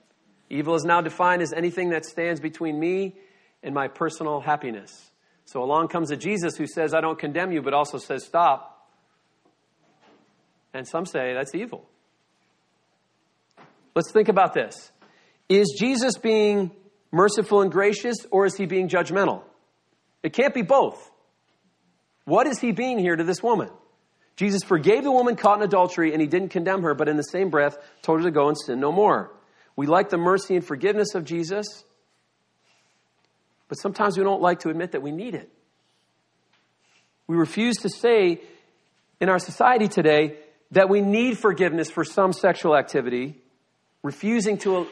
[0.50, 3.16] Evil is now defined as anything that stands between me
[3.62, 5.12] and my personal happiness.
[5.46, 8.73] So along comes a Jesus who says, I don't condemn you, but also says, stop.
[10.74, 11.88] And some say that's evil.
[13.96, 14.92] Let's think about this.
[15.50, 16.72] Is Jesus being
[17.12, 19.44] merciful and gracious, or is he being judgmental?
[20.24, 21.12] It can't be both.
[22.26, 23.70] What is he being here to this woman?
[24.36, 27.24] Jesus forgave the woman caught in adultery and he didn't condemn her, but in the
[27.24, 29.32] same breath told her to go and sin no more.
[29.76, 31.84] We like the mercy and forgiveness of Jesus,
[33.68, 35.52] but sometimes we don't like to admit that we need it.
[37.28, 38.42] We refuse to say
[39.20, 40.38] in our society today
[40.74, 43.36] that we need forgiveness for some sexual activity,
[44.02, 44.88] refusing to,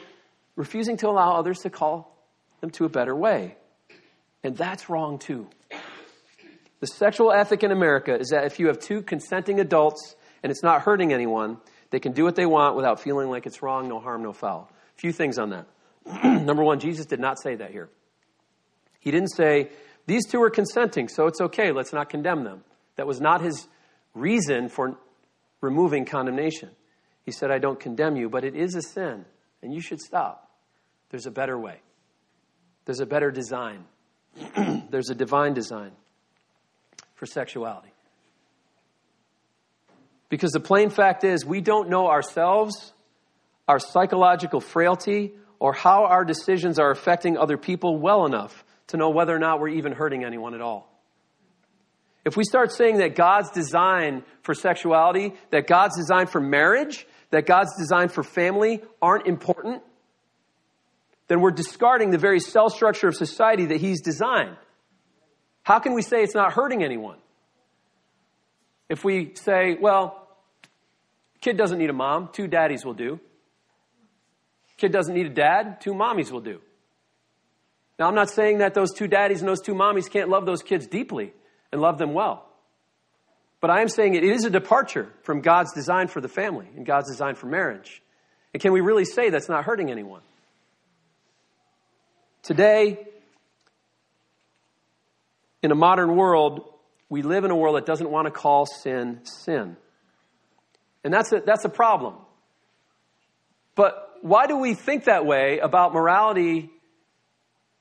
[0.54, 2.16] refusing to allow others to call
[2.60, 3.56] them to a better way.
[4.44, 5.48] And that's wrong too.
[6.78, 10.62] The sexual ethic in America is that if you have two consenting adults and it's
[10.62, 11.58] not hurting anyone,
[11.90, 14.70] they can do what they want without feeling like it's wrong, no harm, no foul.
[14.96, 15.66] A few things on that.
[16.24, 17.88] Number one, Jesus did not say that here.
[19.00, 19.70] He didn't say,
[20.06, 22.62] these two are consenting, so it's okay, let's not condemn them.
[22.96, 23.66] That was not his
[24.14, 24.96] reason for
[25.62, 26.68] removing condemnation.
[27.24, 29.24] He said, I don't condemn you, but it is a sin,
[29.62, 30.50] and you should stop.
[31.08, 31.80] There's a better way,
[32.84, 33.84] there's a better design,
[34.90, 35.92] there's a divine design
[37.14, 37.88] for sexuality.
[40.28, 42.92] Because the plain fact is, we don't know ourselves,
[43.68, 49.10] our psychological frailty, or how our decisions are affecting other people well enough to know
[49.10, 50.91] whether or not we're even hurting anyone at all.
[52.24, 57.46] If we start saying that God's design for sexuality, that God's design for marriage, that
[57.46, 59.82] God's design for family aren't important,
[61.26, 64.56] then we're discarding the very cell structure of society that He's designed.
[65.62, 67.18] How can we say it's not hurting anyone?
[68.88, 70.28] If we say, well,
[71.40, 73.18] kid doesn't need a mom, two daddies will do.
[74.76, 76.60] Kid doesn't need a dad, two mommies will do.
[77.98, 80.62] Now, I'm not saying that those two daddies and those two mommies can't love those
[80.62, 81.32] kids deeply
[81.72, 82.46] and love them well.
[83.60, 86.84] But I am saying it is a departure from God's design for the family and
[86.84, 88.02] God's design for marriage.
[88.52, 90.20] And can we really say that's not hurting anyone?
[92.42, 92.98] Today,
[95.62, 96.64] in a modern world,
[97.08, 99.76] we live in a world that doesn't want to call sin sin.
[101.04, 102.14] And that's a, that's a problem.
[103.74, 106.70] But why do we think that way about morality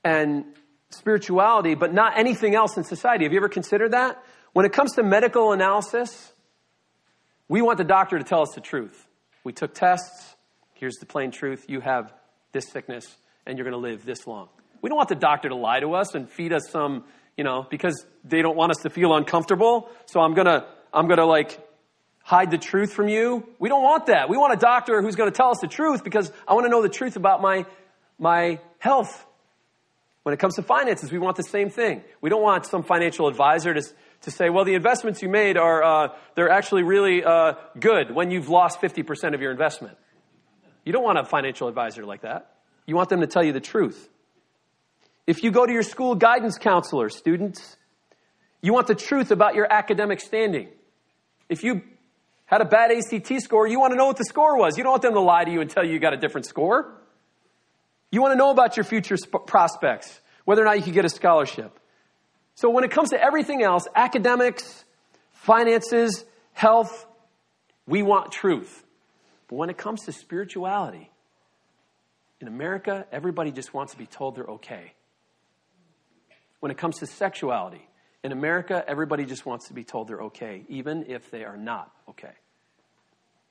[0.04, 0.46] and
[0.92, 3.26] spirituality, but not anything else in society?
[3.26, 4.24] Have you ever considered that?
[4.54, 6.32] When it comes to medical analysis,
[7.48, 9.08] we want the doctor to tell us the truth.
[9.44, 10.36] We took tests.
[10.74, 11.66] Here's the plain truth.
[11.68, 12.14] You have
[12.52, 13.06] this sickness,
[13.46, 14.50] and you're going to live this long.
[14.82, 17.06] We don't want the doctor to lie to us and feed us some
[17.38, 19.90] you know, because they don't want us to feel uncomfortable.
[20.06, 21.60] So I'm gonna, I'm gonna like
[22.24, 23.48] hide the truth from you.
[23.60, 24.30] We don't want that.
[24.30, 26.82] We want a doctor who's gonna tell us the truth because I want to know
[26.82, 27.66] the truth about my,
[28.20, 29.26] my health.
[30.24, 32.04] When it comes to finances, we want the same thing.
[32.22, 33.82] We don't want some financial advisor to,
[34.22, 38.30] to say, well, the investments you made are, uh, they're actually really uh, good when
[38.30, 39.98] you've lost 50% of your investment.
[40.86, 42.56] You don't want a financial advisor like that.
[42.86, 44.10] You want them to tell you the truth.
[45.26, 47.78] If you go to your school guidance counselor, students,
[48.62, 50.70] you want the truth about your academic standing.
[51.50, 51.82] If you
[52.46, 54.78] had a bad ACT score, you want to know what the score was.
[54.78, 56.46] You don't want them to lie to you and tell you you got a different
[56.46, 57.01] score.
[58.12, 61.06] You want to know about your future sp- prospects, whether or not you can get
[61.06, 61.80] a scholarship.
[62.56, 64.84] So when it comes to everything else, academics,
[65.32, 67.08] finances, health,
[67.88, 68.84] we want truth.
[69.48, 71.10] But when it comes to spirituality,
[72.42, 74.94] in America, everybody just wants to be told they're okay.
[76.60, 77.88] When it comes to sexuality,
[78.24, 81.92] in America, everybody just wants to be told they're okay, even if they are not
[82.10, 82.34] okay.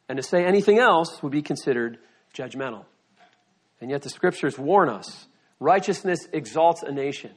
[0.08, 1.98] And to say anything else would be considered
[2.34, 2.84] judgmental.
[3.80, 5.26] And yet the scriptures warn us
[5.58, 7.32] righteousness exalts a nation,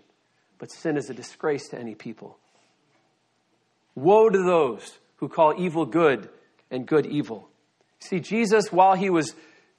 [0.58, 2.38] but sin is a disgrace to any people.
[3.96, 6.30] Woe to those who call evil good
[6.72, 7.50] and good evil.
[8.00, 9.36] See, Jesus, while he was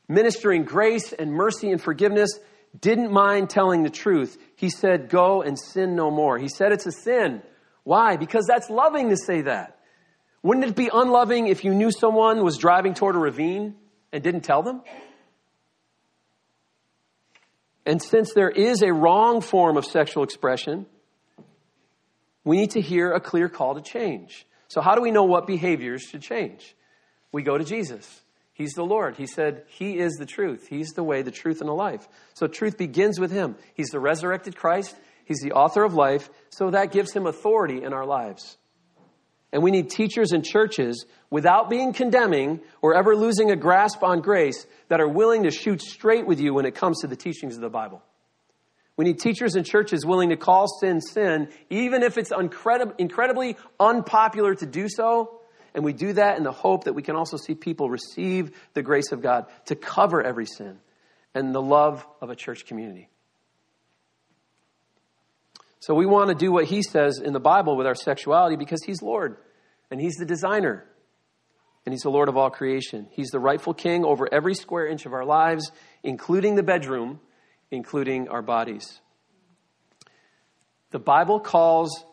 [0.08, 2.30] ministering grace and mercy and forgiveness,
[2.78, 4.38] didn't mind telling the truth.
[4.56, 6.38] He said, Go and sin no more.
[6.38, 7.42] He said it's a sin.
[7.82, 8.16] Why?
[8.16, 9.78] Because that's loving to say that.
[10.42, 13.76] Wouldn't it be unloving if you knew someone was driving toward a ravine
[14.12, 14.82] and didn't tell them?
[17.86, 20.86] And since there is a wrong form of sexual expression,
[22.44, 24.46] we need to hear a clear call to change.
[24.68, 26.74] So, how do we know what behaviors should change?
[27.32, 28.22] We go to Jesus.
[28.52, 29.16] He's the Lord.
[29.16, 30.68] He said, He is the truth.
[30.68, 32.06] He's the way, the truth, and the life.
[32.34, 33.56] So, truth begins with Him.
[33.74, 34.96] He's the resurrected Christ.
[35.24, 36.30] He's the author of life.
[36.50, 38.56] So, that gives Him authority in our lives.
[39.54, 44.20] And we need teachers and churches, without being condemning or ever losing a grasp on
[44.20, 47.54] grace, that are willing to shoot straight with you when it comes to the teachings
[47.54, 48.02] of the Bible.
[48.96, 54.56] We need teachers and churches willing to call sin sin, even if it's incredibly unpopular
[54.56, 55.40] to do so.
[55.72, 58.82] And we do that in the hope that we can also see people receive the
[58.82, 60.80] grace of God to cover every sin
[61.32, 63.08] and the love of a church community.
[65.78, 68.82] So we want to do what he says in the Bible with our sexuality because
[68.82, 69.36] he's Lord
[69.94, 70.84] and he's the designer
[71.86, 73.06] and he's the Lord of all creation.
[73.12, 75.70] He's the rightful king over every square inch of our lives,
[76.02, 77.20] including the bedroom
[77.70, 79.00] including our bodies.
[80.90, 82.04] The Bible calls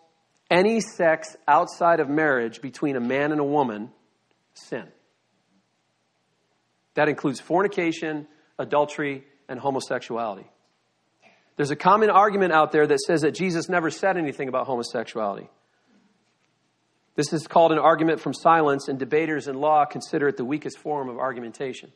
[0.51, 3.89] any sex outside of marriage between a man and a woman
[4.53, 4.87] sin.
[6.93, 8.27] That includes fornication,
[8.59, 10.45] adultery, and homosexuality.
[11.55, 15.49] There's a common argument out there that says that Jesus never said anything about homosexuality.
[17.15, 20.77] This is called an argument from silence, and debaters in law consider it the weakest
[20.79, 21.91] form of argumentation.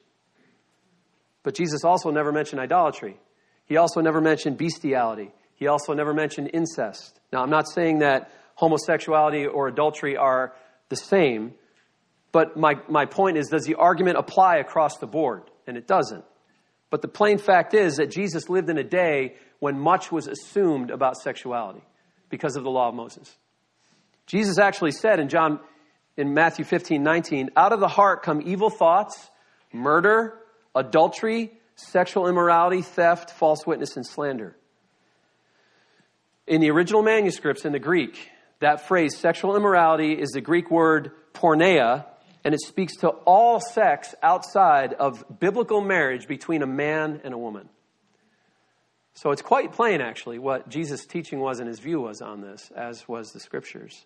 [1.44, 3.18] But Jesus also never mentioned idolatry.
[3.66, 5.32] He also never mentioned bestiality.
[5.56, 7.20] He also never mentioned incest.
[7.32, 10.54] Now, I'm not saying that homosexuality or adultery are
[10.90, 11.54] the same,
[12.32, 15.44] but my, my point is does the argument apply across the board?
[15.68, 16.24] And it doesn't.
[16.90, 20.92] But the plain fact is that Jesus lived in a day when much was assumed
[20.92, 21.84] about sexuality
[22.30, 23.36] because of the law of Moses.
[24.28, 25.60] Jesus actually said in John
[26.18, 29.30] in Matthew 15, 19, out of the heart come evil thoughts,
[29.74, 30.40] murder,
[30.74, 34.56] adultery, sexual immorality, theft, false witness, and slander.
[36.48, 41.12] In the original manuscripts in the Greek, that phrase, sexual immorality, is the Greek word
[41.34, 42.06] porneia,
[42.44, 47.38] and it speaks to all sex outside of biblical marriage between a man and a
[47.38, 47.68] woman.
[49.16, 52.72] So it's quite plain, actually, what Jesus' teaching was and his view was on this,
[52.76, 54.06] as was the scriptures.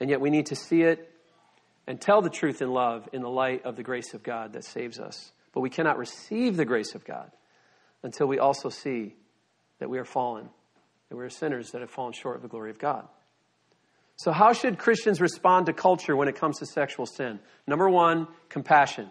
[0.00, 1.10] And yet we need to see it
[1.86, 4.64] and tell the truth in love in the light of the grace of God that
[4.64, 5.32] saves us.
[5.52, 7.30] But we cannot receive the grace of God
[8.02, 9.14] until we also see
[9.78, 10.48] that we are fallen,
[11.08, 13.08] that we are sinners that have fallen short of the glory of God.
[14.16, 17.38] So, how should Christians respond to culture when it comes to sexual sin?
[17.66, 19.08] Number one, compassion.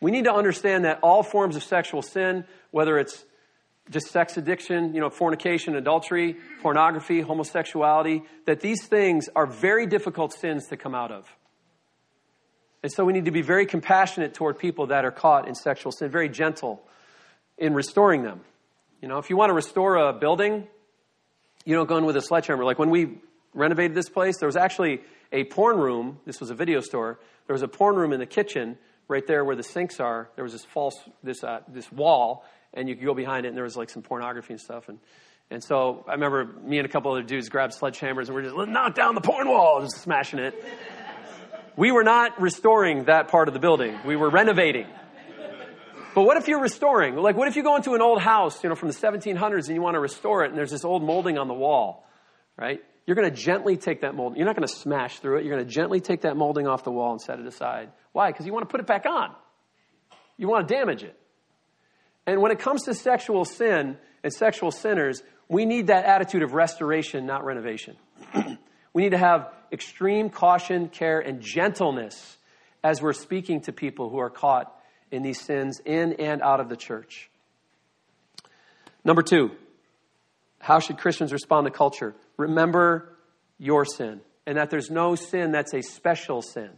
[0.00, 3.24] We need to understand that all forms of sexual sin, whether it's
[3.90, 10.32] just sex addiction, you know, fornication, adultery, pornography, homosexuality, that these things are very difficult
[10.32, 11.28] sins to come out of.
[12.82, 15.92] And so we need to be very compassionate toward people that are caught in sexual
[15.92, 16.82] sin, very gentle
[17.56, 18.40] in restoring them.
[19.00, 20.66] You know, if you want to restore a building,
[21.64, 22.64] you don't go in with a sledgehammer.
[22.64, 23.18] Like when we
[23.52, 25.00] renovated this place, there was actually
[25.32, 26.20] a porn room.
[26.26, 27.18] This was a video store.
[27.46, 28.78] There was a porn room in the kitchen
[29.08, 30.30] right there where the sinks are.
[30.36, 32.44] There was this false, this, uh, this wall,
[32.74, 34.88] and you could go behind it, and there was like some pornography and stuff.
[34.88, 34.98] And,
[35.50, 38.50] and so I remember me and a couple other dudes grabbed sledgehammers, and we are
[38.50, 40.54] just, knock down the porn wall, just smashing it.
[41.76, 43.98] We were not restoring that part of the building.
[44.04, 44.86] We were renovating.
[46.14, 47.16] But what if you're restoring?
[47.16, 49.74] Like, what if you go into an old house, you know, from the 1700s and
[49.74, 52.06] you want to restore it and there's this old molding on the wall,
[52.56, 52.80] right?
[53.04, 54.36] You're going to gently take that mold.
[54.36, 55.44] You're not going to smash through it.
[55.44, 57.90] You're going to gently take that molding off the wall and set it aside.
[58.12, 58.30] Why?
[58.30, 59.34] Because you want to put it back on.
[60.36, 61.18] You want to damage it.
[62.26, 66.54] And when it comes to sexual sin and sexual sinners, we need that attitude of
[66.54, 67.96] restoration, not renovation.
[68.92, 72.38] we need to have extreme caution, care, and gentleness
[72.82, 74.74] as we're speaking to people who are caught
[75.10, 77.30] in these sins in and out of the church.
[79.04, 79.50] Number two,
[80.58, 82.14] how should Christians respond to culture?
[82.36, 83.16] Remember
[83.58, 86.70] your sin, and that there's no sin that's a special sin.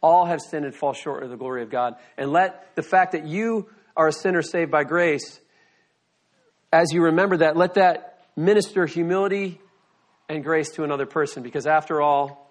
[0.00, 1.96] All have sinned and fall short of the glory of God.
[2.16, 5.40] And let the fact that you are a sinner saved by grace,
[6.72, 9.60] as you remember that, let that minister humility
[10.28, 11.42] and grace to another person.
[11.42, 12.50] Because after all,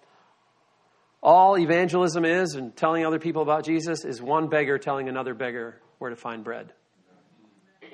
[1.24, 5.82] all evangelism is and telling other people about Jesus is one beggar telling another beggar
[5.98, 6.74] where to find bread.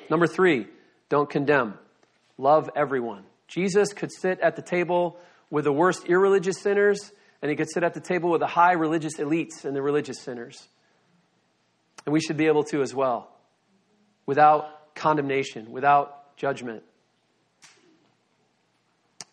[0.09, 0.67] Number three,
[1.09, 1.75] don't condemn.
[2.37, 3.23] Love everyone.
[3.47, 5.17] Jesus could sit at the table
[5.49, 8.73] with the worst irreligious sinners, and he could sit at the table with the high
[8.73, 10.67] religious elites and the religious sinners.
[12.05, 13.29] And we should be able to as well,
[14.27, 16.83] without condemnation, without judgment.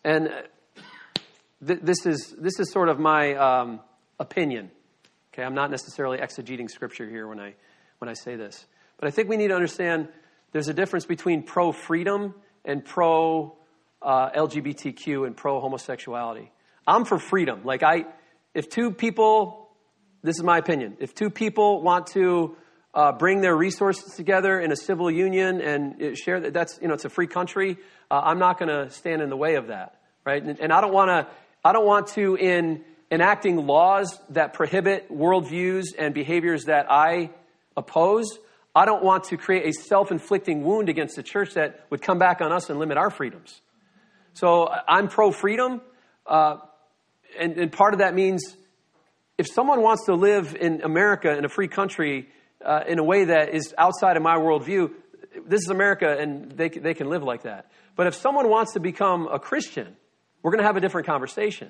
[0.03, 0.29] And
[1.65, 3.79] th- this, is, this is sort of my um,
[4.19, 4.71] opinion.
[5.33, 7.53] Okay, I'm not necessarily exegeting scripture here when I,
[7.99, 8.65] when I say this.
[8.97, 10.07] But I think we need to understand
[10.51, 12.33] there's a difference between pro freedom
[12.63, 13.57] and pro
[14.01, 16.51] uh, LGBTQ and pro homosexuality.
[16.87, 17.61] I'm for freedom.
[17.65, 18.05] Like I,
[18.53, 19.69] if two people,
[20.23, 22.55] this is my opinion, if two people want to
[22.95, 26.93] uh, bring their resources together in a civil union and share that, that's you know
[26.93, 27.77] it's a free country.
[28.09, 30.41] Uh, I'm not going to stand in the way of that, right?
[30.41, 31.27] And, and I don't want to.
[31.63, 37.31] I don't want to in enacting laws that prohibit worldviews and behaviors that I
[37.75, 38.39] oppose.
[38.73, 42.17] I don't want to create a self inflicting wound against the church that would come
[42.17, 43.61] back on us and limit our freedoms.
[44.33, 45.81] So I'm pro freedom,
[46.27, 46.57] uh,
[47.39, 48.57] and, and, part of that means
[49.37, 52.27] if someone wants to live in America, in a free country,
[52.65, 54.91] uh, in a way that is outside of my worldview,
[55.45, 57.71] this is America and they, they can live like that.
[57.95, 59.95] But if someone wants to become a Christian,
[60.41, 61.69] we're going to have a different conversation.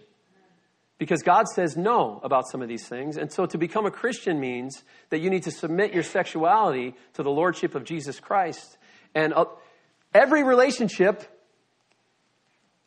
[0.97, 3.17] Because God says no about some of these things.
[3.17, 7.23] And so to become a Christian means that you need to submit your sexuality to
[7.23, 8.77] the Lordship of Jesus Christ.
[9.13, 9.45] And uh,
[10.13, 11.23] every relationship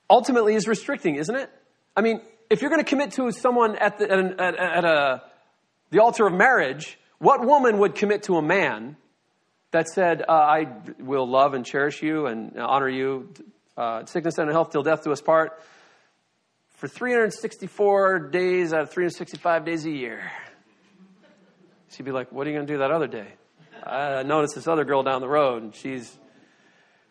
[0.09, 1.51] ultimately is restricting, isn't it?
[1.95, 4.85] I mean, if you're going to commit to someone at, the, at, an, at, at
[4.87, 5.23] a,
[5.91, 8.97] the altar of marriage, what woman would commit to a man
[9.71, 13.33] that said, uh, I will love and cherish you and honor you,
[13.77, 15.61] uh, sickness and health till death do us part,
[16.77, 20.31] for 364 days out of 365 days a year?
[21.91, 23.29] She'd be like, What are you going to do that other day?
[23.85, 26.19] I noticed this other girl down the road, and she's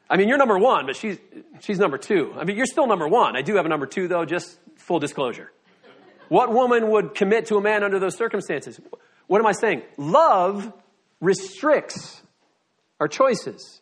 [0.09, 1.17] I mean, you're number one, but she's,
[1.61, 2.33] she's number two.
[2.37, 3.35] I mean, you're still number one.
[3.35, 5.51] I do have a number two, though, just full disclosure.
[6.29, 8.79] What woman would commit to a man under those circumstances?
[9.27, 9.83] What am I saying?
[9.97, 10.71] Love
[11.21, 12.21] restricts
[12.99, 13.81] our choices.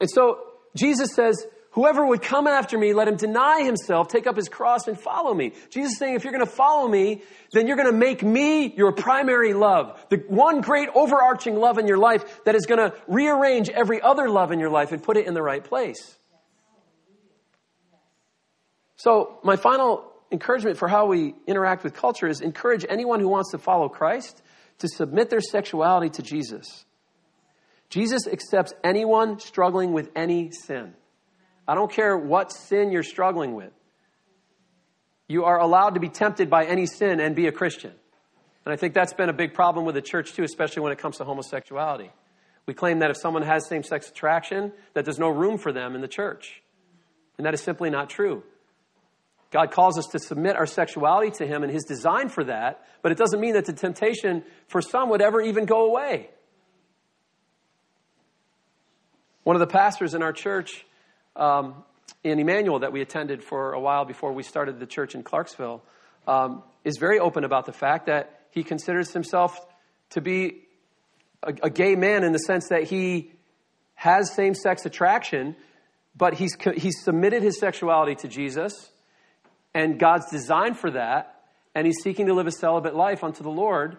[0.00, 0.38] And so
[0.74, 4.88] Jesus says, Whoever would come after me, let him deny himself, take up his cross,
[4.88, 5.52] and follow me.
[5.70, 7.22] Jesus is saying, if you're going to follow me,
[7.52, 10.04] then you're going to make me your primary love.
[10.08, 14.28] The one great overarching love in your life that is going to rearrange every other
[14.28, 16.16] love in your life and put it in the right place.
[18.96, 23.50] So, my final encouragement for how we interact with culture is encourage anyone who wants
[23.50, 24.42] to follow Christ
[24.78, 26.84] to submit their sexuality to Jesus.
[27.88, 30.94] Jesus accepts anyone struggling with any sin.
[31.66, 33.72] I don't care what sin you're struggling with.
[35.28, 37.92] You are allowed to be tempted by any sin and be a Christian.
[38.64, 40.98] And I think that's been a big problem with the church too, especially when it
[40.98, 42.10] comes to homosexuality.
[42.66, 45.94] We claim that if someone has same sex attraction, that there's no room for them
[45.94, 46.62] in the church.
[47.38, 48.42] And that is simply not true.
[49.50, 53.10] God calls us to submit our sexuality to Him and His design for that, but
[53.10, 56.30] it doesn't mean that the temptation for some would ever even go away.
[59.42, 60.86] One of the pastors in our church
[61.34, 61.82] um,
[62.22, 65.82] in Emmanuel that we attended for a while before we started the church in Clarksville
[66.28, 69.58] um, is very open about the fact that he considers himself
[70.10, 70.62] to be
[71.42, 73.32] a, a gay man in the sense that he
[73.94, 75.56] has same sex attraction,
[76.16, 78.90] but he's, he's submitted his sexuality to Jesus
[79.74, 81.42] and God's design for that,
[81.74, 83.98] and he's seeking to live a celibate life unto the Lord.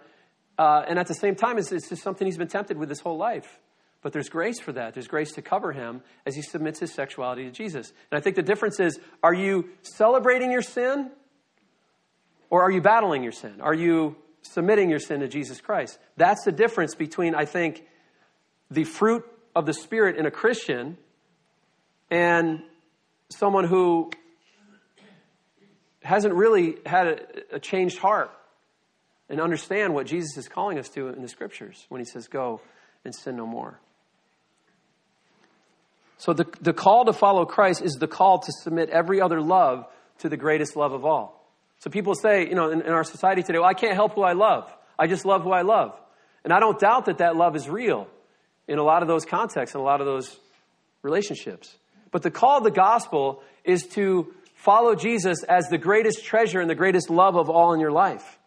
[0.57, 2.99] Uh, and at the same time, it's, it's just something he's been tempted with his
[2.99, 3.59] whole life.
[4.01, 4.93] But there's grace for that.
[4.93, 7.93] There's grace to cover him as he submits his sexuality to Jesus.
[8.11, 11.11] And I think the difference is are you celebrating your sin
[12.49, 13.61] or are you battling your sin?
[13.61, 15.99] Are you submitting your sin to Jesus Christ?
[16.17, 17.85] That's the difference between, I think,
[18.71, 19.23] the fruit
[19.55, 20.97] of the Spirit in a Christian
[22.09, 22.63] and
[23.29, 24.11] someone who
[26.01, 28.31] hasn't really had a, a changed heart
[29.29, 32.61] and understand what Jesus is calling us to in the scriptures when he says, Go
[33.05, 33.79] and sin no more.
[36.17, 39.87] So the, the call to follow Christ is the call to submit every other love
[40.19, 41.49] to the greatest love of all.
[41.79, 44.21] So people say, you know, in, in our society today, well, I can't help who
[44.21, 44.71] I love.
[44.99, 45.99] I just love who I love.
[46.43, 48.07] And I don't doubt that that love is real
[48.67, 50.37] in a lot of those contexts and a lot of those
[51.01, 51.75] relationships.
[52.11, 54.31] But the call of the gospel is to
[54.61, 58.39] follow Jesus as the greatest treasure and the greatest love of all in your life.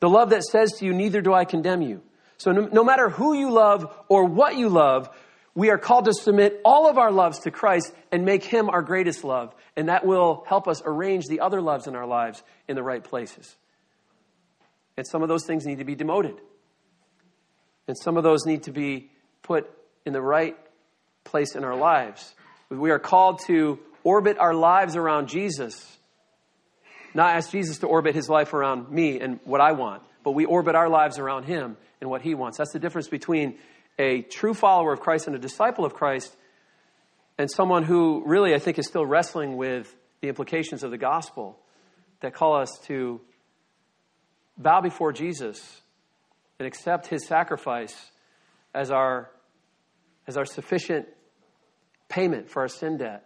[0.00, 2.02] The love that says to you, neither do I condemn you.
[2.38, 5.10] So no, no, matter who you love or what you love,
[5.54, 8.82] we are called to submit all of our loves to Christ and make him our
[8.82, 9.54] greatest love.
[9.76, 13.02] And that will help us arrange the other loves in our lives in the right
[13.02, 13.54] places.
[14.96, 16.36] And some of those things need to be demoted.
[17.88, 19.10] And some of those need to be
[19.42, 19.70] put
[20.06, 20.56] in the right
[21.24, 22.34] place in our lives.
[22.70, 25.98] We are called to orbit our lives around Jesus,
[27.12, 30.44] not ask Jesus to orbit his life around me and what I want, but we
[30.44, 32.56] orbit our lives around him and what he wants.
[32.56, 33.58] That's the difference between
[33.98, 36.36] a true follower of Christ and a disciple of Christ
[37.36, 41.58] and someone who really, I think, is still wrestling with the implications of the gospel
[42.20, 43.20] that call us to
[44.56, 45.80] bow before Jesus
[46.60, 47.94] and accept his sacrifice
[48.72, 49.30] as our,
[50.28, 51.08] as our sufficient
[52.08, 53.25] payment for our sin debt,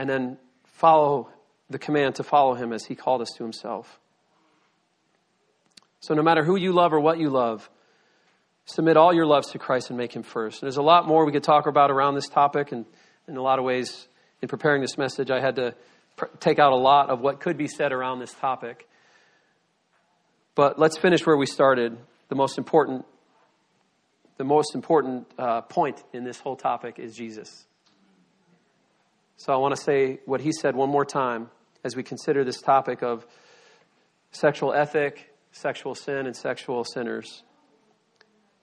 [0.00, 1.28] and then follow
[1.68, 4.00] the command to follow him as he called us to himself.
[6.00, 7.68] So, no matter who you love or what you love,
[8.64, 10.62] submit all your loves to Christ and make him first.
[10.62, 12.86] And there's a lot more we could talk about around this topic, and
[13.28, 14.08] in a lot of ways,
[14.40, 15.74] in preparing this message, I had to
[16.16, 18.88] pr- take out a lot of what could be said around this topic.
[20.54, 21.98] But let's finish where we started.
[22.30, 23.04] The most important
[24.38, 27.66] the most important uh, point in this whole topic is Jesus.
[29.40, 31.48] So I want to say what he said one more time
[31.82, 33.24] as we consider this topic of
[34.32, 37.42] sexual ethic, sexual sin, and sexual sinners.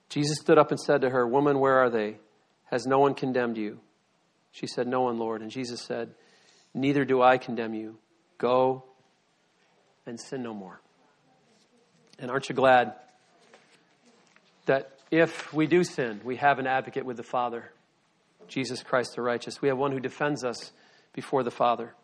[0.08, 2.18] Jesus stood up and said to her, Woman, where are they?
[2.66, 3.80] Has no one condemned you?
[4.52, 5.42] She said, No one, Lord.
[5.42, 6.14] And Jesus said,
[6.72, 7.98] Neither do I condemn you.
[8.38, 8.84] Go
[10.06, 10.80] and sin no more.
[12.20, 12.92] And aren't you glad
[14.66, 17.72] that if we do sin, we have an advocate with the Father,
[18.48, 19.62] Jesus Christ the righteous.
[19.62, 20.72] We have one who defends us
[21.12, 21.94] before the Father.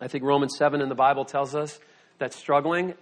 [0.00, 1.78] I think Romans 7 in the Bible tells us
[2.18, 2.94] that struggling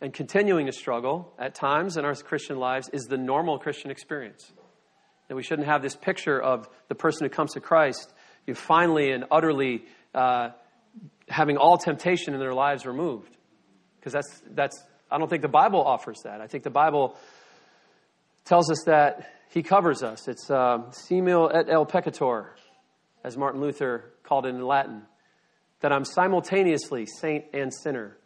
[0.00, 4.52] and continuing to struggle at times in our Christian lives is the normal Christian experience.
[5.28, 8.12] That we shouldn't have this picture of the person who comes to Christ,
[8.46, 9.84] you finally and utterly
[10.14, 10.50] uh,
[11.28, 13.34] having all temptation in their lives removed.
[13.98, 16.42] Because that's, that's, I don't think the Bible offers that.
[16.42, 17.16] I think the Bible
[18.44, 20.28] tells us that he covers us.
[20.28, 22.46] It's uh, simul iustus et peccator,
[23.22, 25.02] as Martin Luther called it in Latin,
[25.80, 28.16] that I'm simultaneously saint and sinner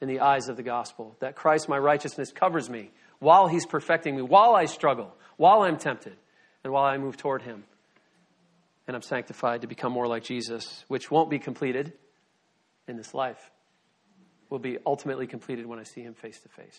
[0.00, 4.16] in the eyes of the gospel, that Christ, my righteousness, covers me while he's perfecting
[4.16, 6.16] me, while I struggle, while I'm tempted,
[6.64, 7.64] and while I move toward him.
[8.86, 11.92] And I'm sanctified to become more like Jesus, which won't be completed
[12.88, 13.50] in this life,
[14.48, 16.78] will be ultimately completed when I see him face to face.